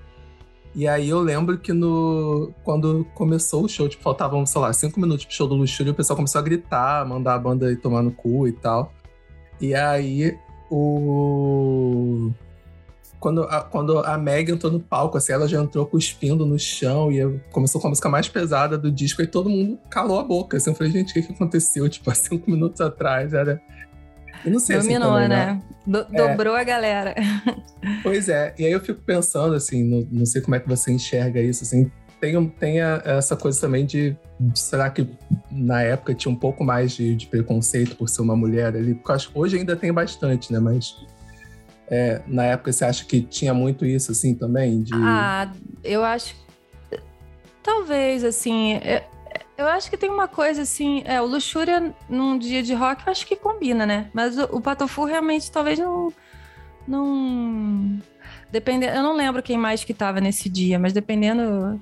[0.75, 4.99] E aí eu lembro que no quando começou o show, tipo, faltavam, sei lá, cinco
[4.99, 8.03] minutos pro show do Luxúria, o pessoal começou a gritar, mandar a banda ir tomar
[8.03, 8.93] no cu e tal.
[9.61, 10.37] E aí
[10.71, 12.31] o.
[13.21, 17.13] Quando a, quando a Meg entrou no palco, assim, ela já entrou cuspindo no chão
[17.13, 20.57] e começou com a música mais pesada do disco e todo mundo calou a boca.
[20.57, 21.89] Assim, eu falei, gente, o que, que aconteceu?
[21.89, 23.61] Tipo, há cinco minutos atrás era
[24.45, 25.63] eu não sei Dominou, assim, também, né?
[25.87, 26.29] Do, é.
[26.29, 27.15] Dobrou a galera.
[28.03, 28.55] Pois é.
[28.59, 31.65] E aí eu fico pensando, assim, não, não sei como é que você enxerga isso,
[31.65, 31.91] assim.
[32.21, 35.09] Tem, tem a, essa coisa também de, de, Será que
[35.51, 38.95] na época tinha um pouco mais de, de preconceito por ser uma mulher ali?
[38.95, 40.61] Porque acho, hoje ainda tem bastante, né?
[40.61, 40.95] Mas
[41.89, 44.83] é, na época você acha que tinha muito isso, assim, também?
[44.83, 44.93] De...
[44.95, 45.53] Ah,
[45.83, 46.37] eu acho.
[47.63, 48.75] Talvez, assim.
[48.75, 49.05] É,
[49.57, 53.13] eu acho que tem uma coisa assim, é, o Luxúria num dia de rock, eu
[53.13, 54.11] acho que combina, né?
[54.13, 56.13] Mas o, o Patofu realmente talvez não.
[56.87, 57.99] Não.
[58.51, 61.81] Dependendo, eu não lembro quem mais que tava nesse dia, mas dependendo.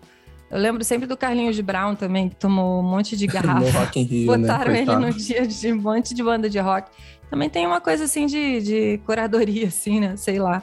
[0.51, 3.61] Eu lembro sempre do Carlinhos de Brown também, que tomou um monte de garrafa.
[3.61, 4.39] no Rock in Rio, né?
[4.39, 4.81] Botaram né?
[4.81, 6.91] ele no dia de um monte de banda de rock.
[7.31, 10.17] Também tem uma coisa assim de, de curadoria, assim, né?
[10.17, 10.63] Sei lá.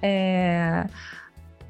[0.00, 0.86] É...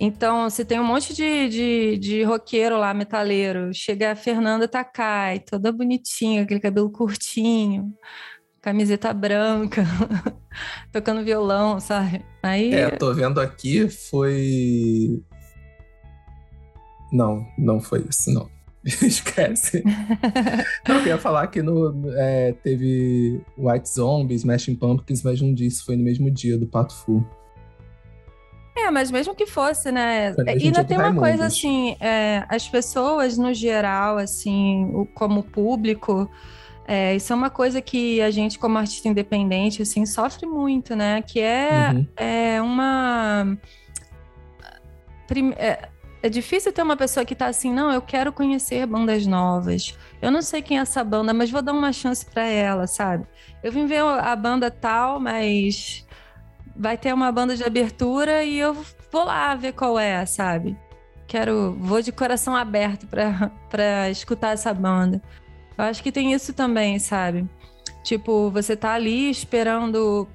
[0.05, 5.39] Então, se tem um monte de, de, de roqueiro lá, metaleiro, chega a Fernanda Takai,
[5.39, 7.95] toda bonitinha, aquele cabelo curtinho,
[8.61, 9.85] camiseta branca,
[10.91, 12.25] tocando violão, sabe?
[12.43, 12.75] Aí...
[12.75, 15.23] É, tô vendo aqui, foi...
[17.13, 18.51] Não, não foi isso, não.
[18.85, 19.85] Esquece.
[20.89, 25.85] não, eu ia falar que no, é, teve White Zombies, Smashing Pumpkins, mas não disse,
[25.85, 27.25] foi no mesmo dia do Pato Fu.
[28.75, 30.35] É, mas mesmo que fosse, né?
[30.59, 36.31] E ainda tem uma coisa assim, é, as pessoas no geral, assim, como público,
[36.87, 41.23] é, isso é uma coisa que a gente, como artista independente, assim, sofre muito, né?
[41.23, 42.07] Que é, uhum.
[42.17, 43.59] é uma.
[45.57, 45.89] É,
[46.23, 49.97] é difícil ter uma pessoa que tá assim, não, eu quero conhecer bandas novas.
[50.21, 53.27] Eu não sei quem é essa banda, mas vou dar uma chance para ela, sabe?
[53.63, 56.07] Eu vim ver a banda tal, mas
[56.83, 58.75] vai ter uma banda de abertura e eu
[59.13, 60.77] vou lá ver qual é, sabe?
[61.29, 65.23] Quero, vou de coração aberto para escutar essa banda.
[65.79, 67.49] Eu acho que tem isso também, sabe?
[68.03, 70.27] Tipo, você tá ali esperando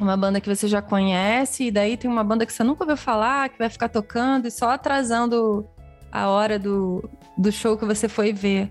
[0.00, 2.96] uma banda que você já conhece, e daí tem uma banda que você nunca ouviu
[2.96, 5.68] falar, que vai ficar tocando e só atrasando
[6.10, 8.70] a hora do, do show que você foi ver,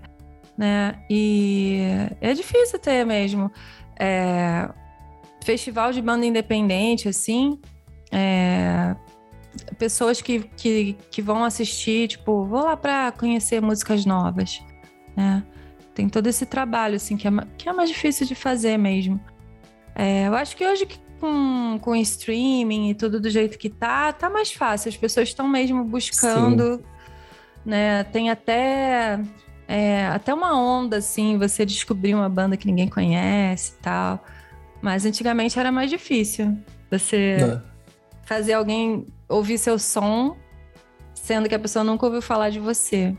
[0.58, 0.98] né?
[1.08, 1.78] E
[2.20, 3.52] é difícil ter mesmo.
[3.96, 4.68] É,
[5.44, 7.60] festival de banda independente, assim,
[8.10, 8.96] é,
[9.78, 14.62] pessoas que, que, que vão assistir, tipo, vou lá para conhecer músicas novas,
[15.16, 15.44] né?
[15.94, 19.20] Tem todo esse trabalho, assim, que é, que é mais difícil de fazer mesmo.
[19.94, 20.88] É, eu acho que hoje
[21.20, 24.88] com, com streaming e tudo do jeito que tá, tá mais fácil.
[24.88, 26.82] As pessoas estão mesmo buscando, Sim.
[27.64, 28.04] né?
[28.04, 29.20] Tem até
[29.66, 34.24] é, até uma onda, assim, você descobrir uma banda que ninguém conhece e tal.
[34.84, 36.58] Mas antigamente era mais difícil
[36.90, 37.60] você é.
[38.26, 40.36] fazer alguém ouvir seu som,
[41.14, 43.16] sendo que a pessoa nunca ouviu falar de você.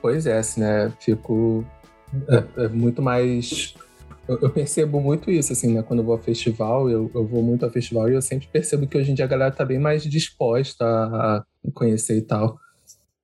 [0.00, 0.90] Pois é, assim, né?
[1.00, 1.66] Fico
[2.30, 3.74] é, é muito mais.
[4.26, 5.82] Eu, eu, percebo muito isso, assim, né?
[5.82, 8.86] Quando eu vou a festival, eu, eu vou muito a festival e eu sempre percebo
[8.86, 12.58] que hoje em dia a galera tá bem mais disposta a conhecer e tal.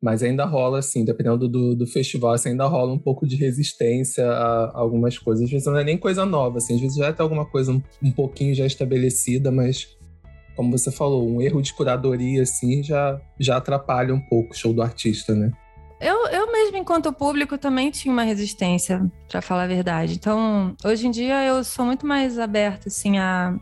[0.03, 4.27] Mas ainda rola, assim, dependendo do, do festival, assim, ainda rola um pouco de resistência
[4.27, 5.45] a, algumas coisas.
[5.45, 7.81] Às vezes não é nem coisa nova, assim, às vezes já tem alguma coisa um,
[8.03, 9.97] um, pouquinho já estabelecida, mas,
[10.57, 14.73] como você falou, um erro de curadoria, assim, já, já atrapalha um pouco o show
[14.73, 15.53] do artista, né?
[16.03, 20.15] eu, eu mesmo, enquanto público, também tinha uma resistência, para falar a verdade.
[20.15, 23.57] Então, hoje em dia, eu sou muito mais aberta, assim, a,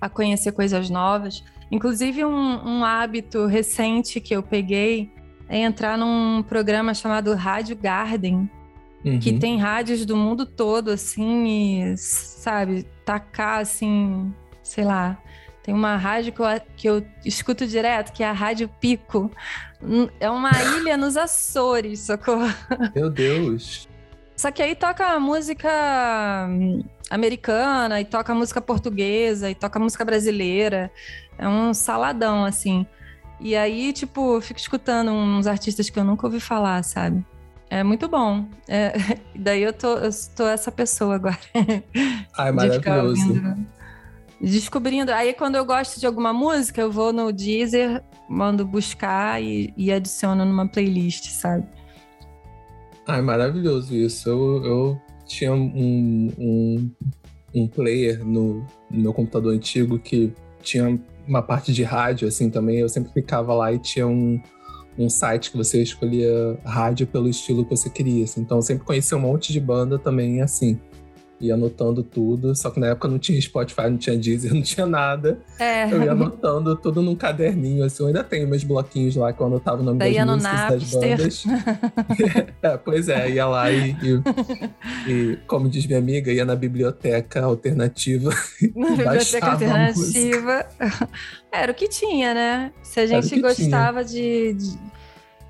[0.00, 1.42] a conhecer coisas novas.
[1.72, 5.10] Inclusive, um, um hábito recente que eu peguei
[5.48, 8.50] é entrar num programa chamado Rádio Garden,
[9.02, 9.18] uhum.
[9.18, 11.46] que tem rádios do mundo todo, assim,
[11.92, 15.16] e, sabe, tacar, assim, sei lá.
[15.62, 19.30] Tem uma rádio que eu, que eu escuto direto, que é a Rádio Pico.
[20.20, 22.52] É uma ilha nos Açores, socorro.
[22.94, 23.88] Meu Deus.
[24.36, 26.48] Só que aí toca música
[27.12, 30.90] americana, e toca música portuguesa, e toca música brasileira.
[31.38, 32.86] É um saladão, assim.
[33.38, 37.24] E aí, tipo, fico escutando uns artistas que eu nunca ouvi falar, sabe?
[37.68, 38.46] É muito bom.
[38.66, 38.92] É,
[39.36, 41.38] daí eu tô, eu tô essa pessoa agora.
[42.36, 43.40] Ai, maravilhoso.
[44.40, 45.12] Descobrindo.
[45.12, 49.92] Aí quando eu gosto de alguma música, eu vou no Deezer, mando buscar e, e
[49.92, 51.66] adiciono numa playlist, sabe?
[53.06, 54.28] Ai, maravilhoso isso.
[54.28, 56.90] Eu, eu tinha um, um,
[57.54, 62.78] um player no, no meu computador antigo que tinha uma parte de rádio, assim, também.
[62.78, 64.40] Eu sempre ficava lá e tinha um,
[64.98, 68.24] um site que você escolhia rádio pelo estilo que você queria.
[68.24, 68.42] Assim.
[68.42, 70.78] Então eu sempre conhecia um monte de banda também assim.
[71.42, 74.86] Ia anotando tudo, só que na época não tinha Spotify, não tinha Deezer, não tinha
[74.86, 75.40] nada.
[75.58, 75.92] É.
[75.92, 78.04] Eu ia anotando tudo num caderninho, assim.
[78.04, 80.94] Eu ainda tenho meus bloquinhos lá que eu anotava o nome Daí das músicas das
[80.94, 81.44] bandas.
[82.62, 87.42] é, pois é, ia lá e, e, e, como diz minha amiga, ia na biblioteca
[87.42, 88.30] alternativa.
[88.76, 90.66] Na biblioteca alternativa.
[91.50, 92.72] Era o que tinha, né?
[92.84, 94.78] Se a gente gostava de, de,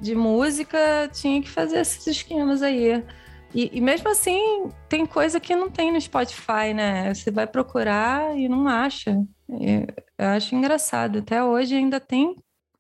[0.01, 3.05] de, música, tinha que fazer esses esquemas aí.
[3.55, 7.13] E, e, mesmo assim, tem coisa que não tem no Spotify, né?
[7.13, 9.23] Você vai procurar e não acha.
[9.49, 11.19] Eu acho engraçado.
[11.19, 12.35] Até hoje ainda tem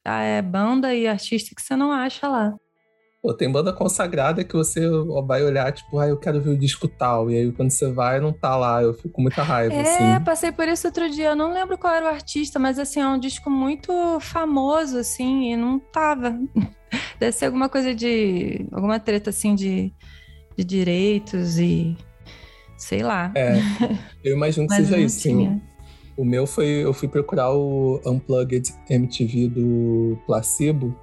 [0.04, 2.54] é, banda e artista que você não acha lá.
[3.22, 4.84] Pô, tem banda consagrada que você
[5.24, 7.30] vai olhar, tipo, ah, eu quero ver o disco tal.
[7.30, 8.82] E aí quando você vai, não tá lá.
[8.82, 10.24] Eu fico com muita raiva, é, assim.
[10.24, 11.28] passei por isso outro dia.
[11.28, 15.52] Eu não lembro qual era o artista, mas assim, é um disco muito famoso, assim,
[15.52, 16.36] e não tava.
[17.20, 18.66] Deve ser alguma coisa de.
[18.72, 19.94] alguma treta assim de,
[20.56, 21.96] de direitos e.
[22.76, 23.32] sei lá.
[23.34, 23.58] É.
[24.24, 25.60] Eu imagino que seja isso, sim.
[26.16, 26.66] O meu foi.
[26.66, 30.94] Eu fui procurar o Unplugged MTV do Placebo.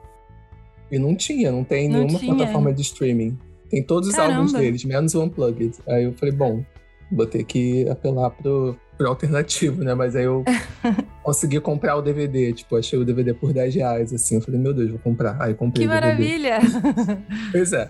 [0.92, 2.36] E não tinha, não tem não nenhuma tinha.
[2.36, 3.38] plataforma de streaming.
[3.70, 4.38] Tem todos os Caramba.
[4.38, 5.78] álbuns deles, menos o Unplugged.
[5.88, 6.64] Aí eu falei, bom,
[7.12, 9.94] vou ter que apelar pro, pro alternativo, né?
[9.94, 10.44] Mas aí eu
[11.24, 12.52] consegui comprar o DVD.
[12.54, 14.36] Tipo, achei o DVD por 10 reais, assim.
[14.36, 15.38] Eu falei, meu Deus, vou comprar.
[15.40, 16.18] Aí comprei que o DVD.
[16.18, 16.60] maravilha!
[17.52, 17.90] pois é.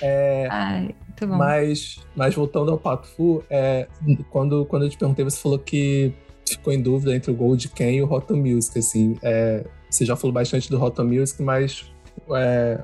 [0.00, 1.36] É Ai, muito bom.
[1.36, 3.88] Mas, mas voltando ao Pato Fu, é,
[4.30, 6.12] quando, quando eu te perguntei, você falou que
[6.48, 9.18] ficou em dúvida entre o Gold Can e o Rotom Music, assim.
[9.22, 11.90] É, você já falou bastante do Rotom Music, mas
[12.30, 12.80] é,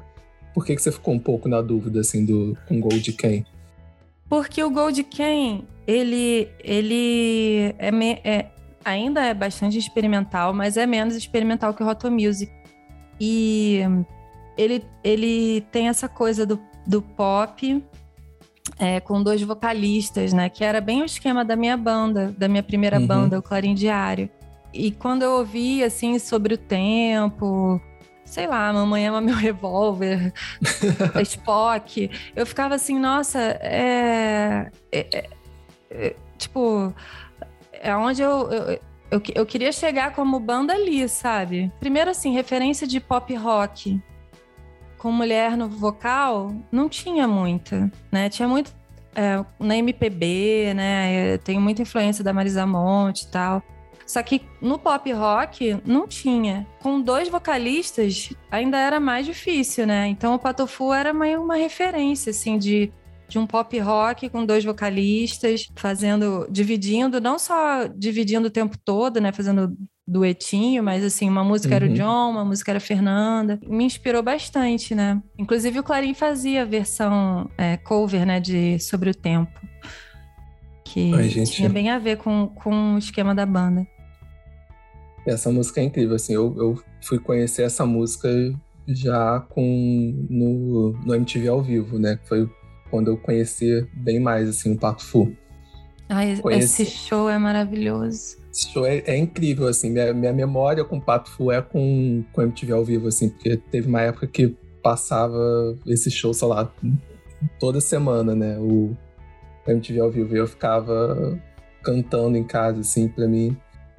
[0.53, 3.45] por que, que você ficou um pouco na dúvida, assim, do, com Gold Ken?
[4.29, 8.47] Porque o Gold Ken, ele, ele é, me, é,
[8.85, 12.51] ainda é bastante experimental, mas é menos experimental que o Roto Music.
[13.21, 13.81] E
[14.57, 17.83] ele, ele tem essa coisa do, do pop
[18.79, 20.49] é, com dois vocalistas, né?
[20.49, 23.07] Que era bem o esquema da minha banda, da minha primeira uhum.
[23.07, 24.29] banda, o Clarim Diário.
[24.73, 27.81] E quando eu ouvi, assim, sobre o tempo,
[28.25, 30.33] sei lá, Mamãe Ama Meu Revólver,
[31.23, 32.11] Spock.
[32.35, 35.31] Eu ficava assim, nossa, é, é, é,
[35.91, 36.93] é tipo,
[37.73, 41.71] é onde eu, eu, eu, eu, queria chegar como banda ali, sabe?
[41.79, 44.03] Primeiro, assim, referência de pop rock
[45.05, 48.31] com mulher no vocal, não tinha muita, né?
[48.31, 48.75] Tinha muito
[49.15, 51.37] é, na MPB, né?
[51.45, 53.63] Tem muita influência da Marisa Monte e tal.
[54.07, 56.67] Só que no pop rock não tinha.
[56.81, 60.07] Com dois vocalistas ainda era mais difícil, né?
[60.07, 62.91] Então o Patofu era meio uma referência, assim, de,
[63.35, 69.21] de um pop rock com dois vocalistas, fazendo, dividindo, não só dividindo o tempo todo,
[69.21, 69.33] né?
[69.33, 71.77] Fazendo duetinho, mas assim, uma música uhum.
[71.77, 71.95] era o uhum.
[71.95, 73.59] John, uma música era a Fernanda.
[73.67, 75.21] Me inspirou bastante, né?
[75.37, 79.61] Inclusive o Clarim fazia a versão é, cover, né, de Sobre o Tempo.
[80.85, 81.51] Que Ai, gente...
[81.51, 83.85] tinha bem a ver com, com o esquema da banda.
[85.27, 88.29] Essa música é incrível, assim, eu, eu fui conhecer essa música
[88.87, 92.17] já com no, no MTV ao vivo, né?
[92.29, 92.49] Foi
[92.95, 95.35] quando eu conheci bem mais, assim, o Pato Fu.
[96.09, 96.83] Ai, conheci...
[96.83, 98.37] esse show é maravilhoso.
[98.53, 102.23] Esse show é, é, incrível, assim, minha, minha memória com o Pato Fu é com,
[102.33, 106.47] com o MTV ao vivo, assim, porque teve uma época que passava esse show, sei
[106.47, 106.73] lá,
[107.59, 108.57] toda semana, né?
[108.61, 108.97] O
[109.67, 111.37] MTV ao vivo, e eu ficava
[111.83, 113.57] cantando em casa, assim, pra mim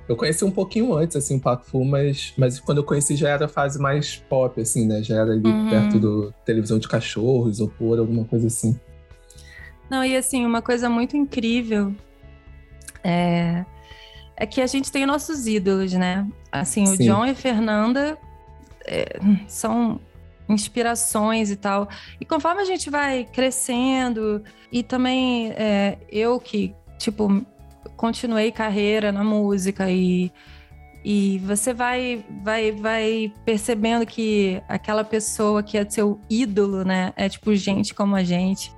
[0.08, 3.28] Eu conheci um pouquinho antes, assim, o Pato Fu, mas, mas quando eu conheci já
[3.28, 5.04] era a fase mais pop, assim, né?
[5.04, 5.70] Já era ali uhum.
[5.70, 8.80] perto do televisão de cachorro, isopor, alguma coisa assim.
[9.90, 11.96] Não, e assim, uma coisa muito incrível
[13.04, 13.64] é,
[14.36, 16.28] é que a gente tem nossos ídolos, né?
[16.52, 17.06] Assim, o Sim.
[17.06, 18.18] John e Fernanda
[18.86, 20.00] é, são
[20.50, 21.88] inspirações e tal.
[22.20, 27.46] E conforme a gente vai crescendo, e também é, eu que, tipo,
[27.96, 30.32] continuei carreira na música e,
[31.04, 37.30] e você vai, vai, vai percebendo que aquela pessoa que é seu ídolo, né, é
[37.30, 38.74] tipo gente como a gente.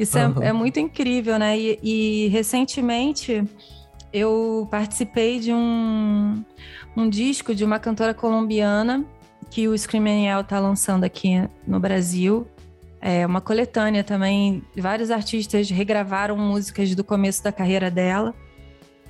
[0.00, 0.42] Isso uhum.
[0.42, 1.58] é, é, muito incrível, né?
[1.58, 3.44] E, e, recentemente
[4.10, 6.42] eu participei de um,
[6.96, 9.04] um disco de uma cantora colombiana
[9.50, 12.48] que o Screaming tá lançando aqui no Brasil.
[12.98, 14.62] É uma coletânea também.
[14.74, 18.34] Vários artistas regravaram músicas do começo da carreira dela.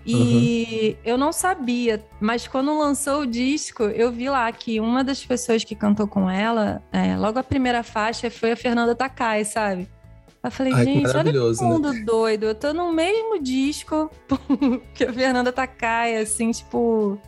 [0.04, 1.10] E uhum.
[1.12, 5.62] eu não sabia, mas quando lançou o disco, eu vi lá que uma das pessoas
[5.62, 9.86] que cantou com ela, é, logo a primeira faixa foi a Fernanda Takai, sabe?
[10.42, 11.68] Eu falei, Ai, gente, olha que né?
[11.68, 12.02] mundo né?
[12.04, 12.44] doido.
[12.44, 14.10] Eu tô no mesmo disco
[14.94, 17.18] que a Fernanda Takai, assim, tipo.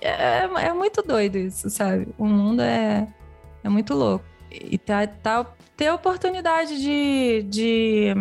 [0.00, 2.08] É, é muito doido isso, sabe?
[2.18, 3.08] O mundo é,
[3.64, 4.24] é muito louco.
[4.50, 5.44] E tá, tá,
[5.76, 8.14] ter a oportunidade de, de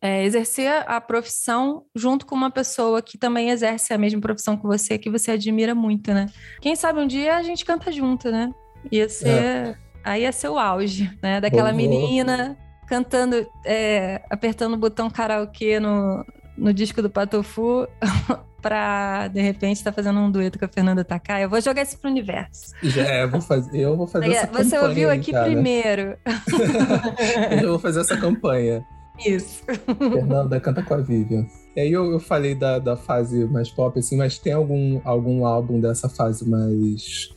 [0.00, 4.64] é, exercer a profissão junto com uma pessoa que também exerce a mesma profissão que
[4.64, 6.26] você, que você admira muito, né?
[6.60, 8.52] Quem sabe um dia a gente canta junto, né?
[8.90, 9.28] Ia ser.
[9.28, 9.78] É.
[10.06, 11.40] Aí ser o auge, né?
[11.40, 11.74] Daquela Boa.
[11.74, 16.24] menina cantando, é, apertando o botão karaokê no,
[16.56, 17.88] no disco do Patofu
[18.62, 21.42] pra, de repente, estar tá fazendo um dueto com a Fernanda Takai.
[21.42, 22.72] Eu vou jogar isso pro universo.
[22.84, 25.46] Já, é, eu vou fazer, eu vou fazer essa Você ouviu aqui cara.
[25.46, 26.16] primeiro.
[27.60, 28.86] eu vou fazer essa campanha.
[29.24, 29.64] Isso.
[29.98, 31.46] Fernanda canta com a Vivian.
[31.74, 35.44] E aí eu, eu falei da, da fase mais pop, assim, mas tem algum, algum
[35.44, 37.34] álbum dessa fase mais,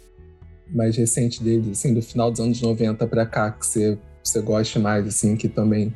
[0.71, 4.79] mais recente dele, assim, do final dos anos 90 pra cá, que você, você goste
[4.79, 5.93] mais, assim, que também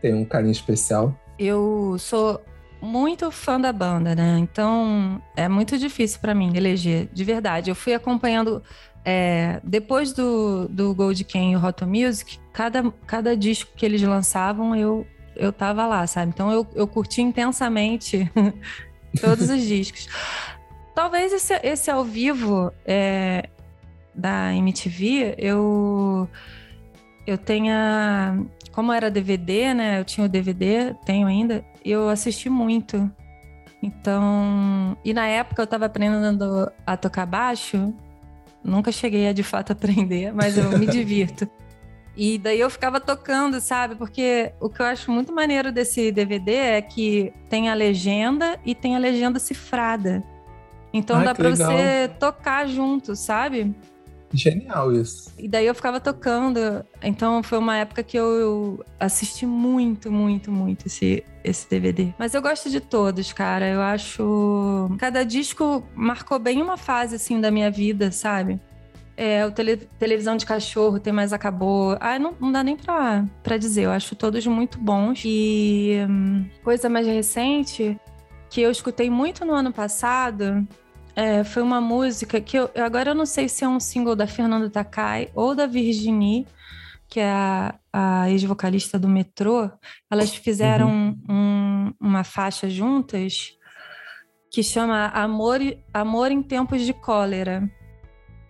[0.00, 1.14] tem um carinho especial?
[1.38, 2.40] Eu sou
[2.80, 4.38] muito fã da banda, né?
[4.38, 7.70] Então é muito difícil para mim eleger, de verdade.
[7.70, 8.62] Eu fui acompanhando
[9.04, 14.02] é, depois do, do Gold Ken e o Hot Music, cada, cada disco que eles
[14.02, 16.32] lançavam, eu, eu tava lá, sabe?
[16.34, 18.30] Então eu, eu curti intensamente
[19.20, 20.08] todos os discos.
[20.94, 23.48] Talvez esse, esse ao vivo é,
[24.20, 26.28] da MTV, eu,
[27.26, 28.38] eu tenha.
[28.72, 30.00] Como era DVD, né?
[30.00, 33.10] Eu tinha o DVD, tenho ainda, eu assisti muito.
[33.82, 34.96] Então.
[35.04, 37.92] E na época eu tava aprendendo a tocar baixo,
[38.62, 41.48] Nunca cheguei a de fato aprender, mas eu me divirto.
[42.16, 43.94] E daí eu ficava tocando, sabe?
[43.94, 48.74] Porque o que eu acho muito maneiro desse DVD é que tem a legenda e
[48.74, 50.22] tem a legenda cifrada.
[50.92, 51.70] Então Ai, dá pra legal.
[51.70, 53.74] você tocar junto, sabe?
[54.32, 55.32] Genial isso.
[55.38, 56.84] E daí eu ficava tocando.
[57.02, 62.12] Então foi uma época que eu assisti muito, muito, muito esse, esse DVD.
[62.18, 63.66] Mas eu gosto de todos, cara.
[63.68, 64.88] Eu acho.
[64.98, 68.60] Cada disco marcou bem uma fase, assim, da minha vida, sabe?
[69.16, 71.96] É, o tele, televisão de cachorro, tem mais acabou.
[72.00, 73.82] Ah, não, não dá nem pra, pra dizer.
[73.82, 75.22] Eu acho todos muito bons.
[75.24, 77.98] E hum, coisa mais recente
[78.48, 80.66] que eu escutei muito no ano passado
[81.14, 84.26] é, foi uma música que eu agora eu não sei se é um single da
[84.26, 86.46] Fernanda Takai ou da Virginie,
[87.08, 89.70] que é a, a ex-vocalista do Metrô.
[90.10, 91.18] Elas fizeram uhum.
[91.28, 93.56] um, uma faixa juntas
[94.50, 95.60] que chama Amor,
[95.92, 97.70] Amor em Tempos de Cólera.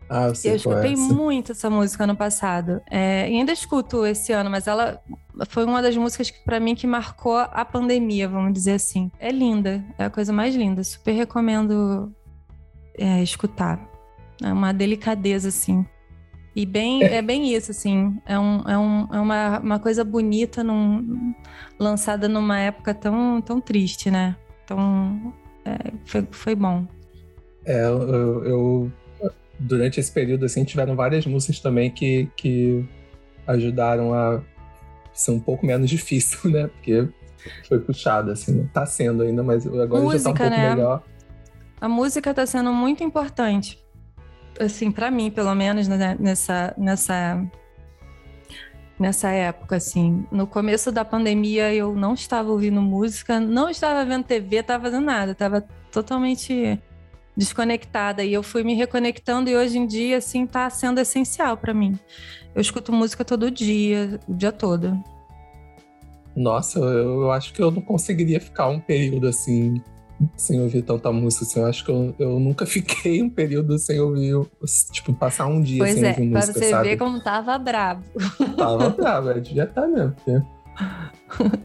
[0.09, 2.83] Ah, eu, eu escutei é muito essa música no passado.
[2.91, 5.01] É, e ainda escuto esse ano, mas ela
[5.49, 9.11] foi uma das músicas que para mim que marcou a pandemia, vamos dizer assim.
[9.21, 10.83] É linda, é a coisa mais linda.
[10.83, 12.13] Super recomendo
[12.97, 13.89] é, escutar.
[14.43, 15.85] É uma delicadeza, assim.
[16.55, 18.19] E bem, é, é bem isso, assim.
[18.27, 21.35] É, um, é, um, é uma, uma coisa bonita num,
[21.79, 24.37] lançada numa época tão, tão triste, né?
[24.65, 25.33] Então,
[25.65, 26.87] é, foi, foi bom.
[27.65, 28.93] É, eu, eu,
[29.59, 32.83] Durante esse período, assim, tiveram várias músicas também que, que
[33.47, 34.41] ajudaram a
[35.13, 36.67] ser um pouco menos difícil, né?
[36.69, 37.07] Porque
[37.69, 38.69] foi puxado, assim, né?
[38.73, 40.75] Tá sendo ainda, mas agora Música, já tá um pouco né?
[40.75, 41.03] melhor.
[41.81, 43.83] A música está sendo muito importante,
[44.61, 47.51] assim, para mim, pelo menos, né, nessa, nessa,
[48.99, 50.27] nessa época, assim.
[50.31, 55.07] No começo da pandemia, eu não estava ouvindo música, não estava vendo TV, estava fazendo
[55.07, 56.79] nada, estava totalmente
[57.37, 61.73] desconectada e eu fui me reconectando e hoje em dia assim está sendo essencial para
[61.73, 61.99] mim.
[62.55, 65.03] Eu escuto música todo dia, o dia todo.
[66.37, 69.81] Nossa, eu, eu acho que eu não conseguiria ficar um período assim
[70.37, 71.45] sem ouvir tanta música.
[71.45, 74.35] Assim, eu acho que eu, eu nunca fiquei um período sem ouvir,
[74.93, 76.89] tipo, passar um dia pois sem é, ouvir música, pra você sabe?
[76.89, 78.05] ver como tava brabo.
[78.57, 80.13] Tava bravo, é, devia estar mesmo.
[80.13, 80.41] Porque...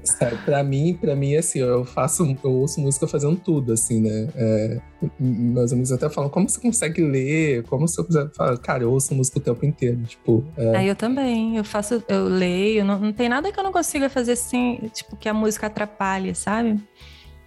[0.03, 4.29] Sério, pra mim, pra mim, assim, eu faço, eu ouço música fazendo tudo, assim, né?
[4.35, 4.81] É,
[5.19, 7.63] meus amigos até falam, como você consegue ler?
[7.63, 8.35] Como você consegue...
[8.35, 10.43] Falo, Cara, eu ouço música o tempo inteiro, tipo...
[10.55, 10.77] É...
[10.77, 14.09] Aí eu também, eu faço, eu leio, não, não tem nada que eu não consiga
[14.09, 16.79] fazer assim, tipo, que a música atrapalhe, sabe?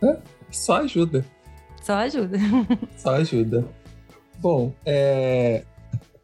[0.03, 0.17] É,
[0.51, 1.25] só ajuda.
[1.83, 2.39] Só ajuda.
[2.97, 3.67] Só ajuda.
[4.39, 5.63] Bom, é...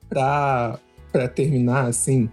[0.09, 0.79] Pra,
[1.11, 2.29] pra terminar, assim,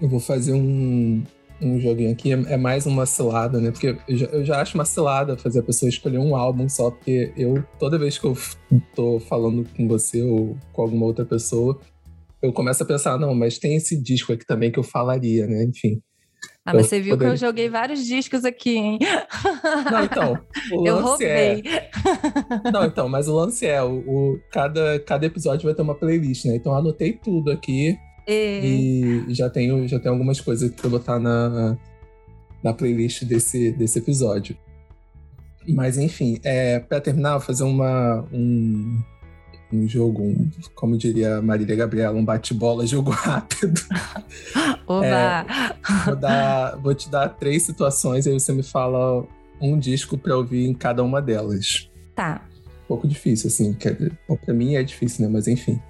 [0.00, 1.22] eu vou fazer um,
[1.60, 3.70] um joguinho aqui, é, é mais uma cilada, né?
[3.70, 6.90] Porque eu já, eu já, acho uma cilada fazer a pessoa escolher um álbum só,
[6.90, 8.36] porque eu, toda vez que eu
[8.94, 11.78] tô falando com você ou com alguma outra pessoa,
[12.40, 15.62] eu começo a pensar, não, mas tem esse disco aqui também que eu falaria, né?
[15.64, 16.00] Enfim.
[16.64, 17.36] Ah, mas você viu poderia...
[17.36, 18.98] que eu joguei vários discos aqui, hein?
[19.90, 20.38] Não, então.
[20.72, 21.62] O eu é roubei.
[21.66, 21.90] É...
[22.70, 26.44] Não, então, mas o lance é: o, o, cada, cada episódio vai ter uma playlist,
[26.44, 26.54] né?
[26.54, 27.98] Então eu anotei tudo aqui.
[28.28, 31.76] E, e já, tenho, já tenho algumas coisas pra botar na,
[32.62, 34.56] na playlist desse, desse episódio.
[35.68, 39.00] Mas enfim, é, para terminar, vou fazer uma, um,
[39.72, 43.80] um jogo, um, como diria Marília Gabriela, um bate-bola, jogo rápido.
[44.86, 45.06] Oba!
[45.06, 45.44] É,
[46.04, 49.26] vou, dar, vou te dar três situações e aí você me fala
[49.60, 51.90] um disco para ouvir em cada uma delas.
[52.14, 52.42] Tá.
[52.84, 53.74] Um pouco difícil, assim.
[53.74, 55.30] Para mim é difícil, né?
[55.32, 55.80] Mas enfim.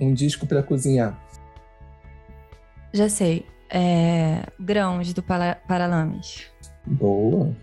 [0.00, 1.20] Um disco para cozinhar.
[2.92, 3.44] Já sei.
[3.68, 4.44] É...
[4.58, 6.46] Grãos do Paralames.
[6.86, 7.54] Boa.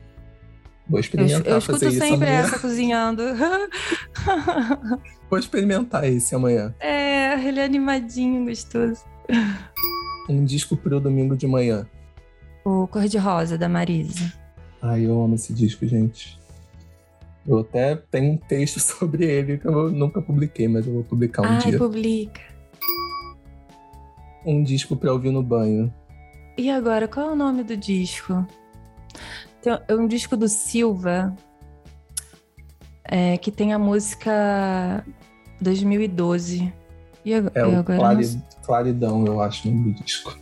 [0.87, 3.23] Vou experimentar eu, eu escuto sempre essa cozinhando.
[5.29, 6.73] Vou experimentar esse amanhã.
[6.79, 9.03] É, ele é animadinho, gostoso.
[10.29, 11.87] Um disco pro domingo de manhã.
[12.63, 14.33] O Cor de Rosa, da Marisa.
[14.81, 16.39] Ai, eu amo esse disco, gente.
[17.47, 21.43] Eu até tenho um texto sobre ele que eu nunca publiquei, mas eu vou publicar
[21.43, 21.77] um Ai, dia.
[21.77, 22.41] publica.
[24.45, 25.93] Um disco pra ouvir no banho.
[26.57, 28.45] E agora, qual é o nome do disco?
[29.87, 31.35] É um disco do Silva
[33.05, 35.03] é, que tem a música
[35.61, 36.73] 2012.
[37.23, 40.37] E agora, é o agora Clarid, Claridão, eu acho, o do disco.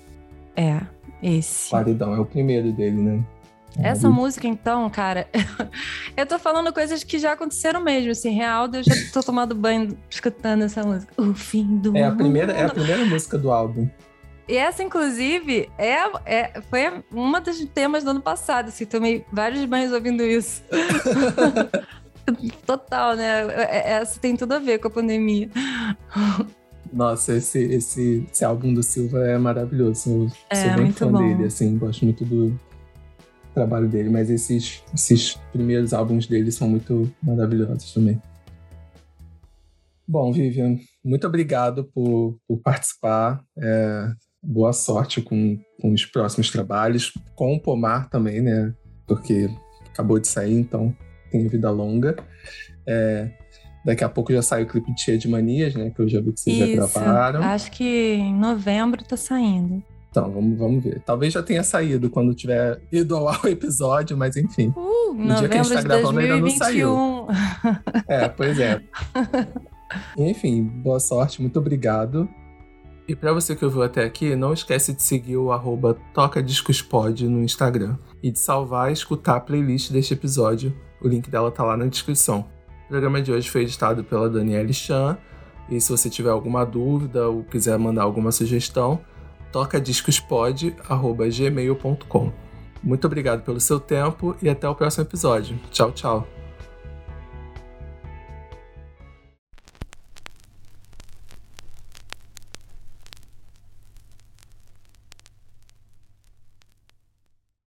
[0.56, 0.82] É,
[1.22, 1.70] esse.
[1.70, 3.24] Claridão, é o primeiro dele, né?
[3.80, 5.28] Essa música, então, cara,
[6.16, 9.98] eu tô falando coisas que já aconteceram mesmo, assim, real, eu já tô tomando banho
[10.10, 11.12] escutando essa música.
[11.20, 12.18] O fim do é a mundo.
[12.18, 13.90] primeira É a primeira música do álbum.
[14.48, 19.64] E essa, inclusive, é, é, foi uma dos temas do ano passado, assim, tomei vários
[19.66, 20.62] banhos ouvindo isso.
[22.66, 23.46] Total, né?
[23.70, 25.50] Essa tem tudo a ver com a pandemia.
[26.92, 30.10] Nossa, esse, esse, esse álbum do Silva é maravilhoso.
[30.10, 31.18] Eu é, sou bem fã bom.
[31.18, 32.58] dele, assim, gosto muito do
[33.54, 38.22] trabalho dele, mas esses, esses primeiros álbuns dele são muito maravilhosos também.
[40.08, 43.44] Bom, Vivian, muito obrigado por, por participar.
[43.58, 44.12] É,
[44.42, 48.74] boa sorte com, com os próximos trabalhos, com o Pomar também, né?
[49.08, 49.50] Porque
[49.90, 50.96] acabou de sair, então
[51.34, 52.16] tem vida longa.
[52.86, 53.30] É,
[53.84, 55.90] daqui a pouco já sai o clipe de Cheia de Manias, né?
[55.90, 57.42] Que eu já vi que vocês Isso, já gravaram.
[57.42, 59.84] Acho que em novembro tá saindo.
[60.10, 61.02] Então, vamos, vamos ver.
[61.04, 64.72] Talvez já tenha saído quando tiver ido ao episódio, mas enfim.
[64.78, 66.36] Uh, no dia que a gente tá gravando 2021.
[66.36, 67.28] ainda não saiu.
[68.08, 68.80] É, pois é.
[70.18, 72.28] Enfim, boa sorte, muito obrigado.
[73.08, 77.44] E para você que ouviu até aqui, não esquece de seguir o arroba tocadiscospod no
[77.44, 80.74] Instagram e de salvar e escutar a playlist deste episódio.
[81.04, 82.48] O link dela tá lá na descrição.
[82.86, 85.18] O programa de hoje foi editado pela Daniele Chan.
[85.70, 89.00] E se você tiver alguma dúvida ou quiser mandar alguma sugestão,
[89.52, 92.32] tocadiscospod.gmail.com.
[92.84, 95.60] Muito obrigado pelo seu tempo e até o próximo episódio.
[95.72, 96.33] Tchau, tchau.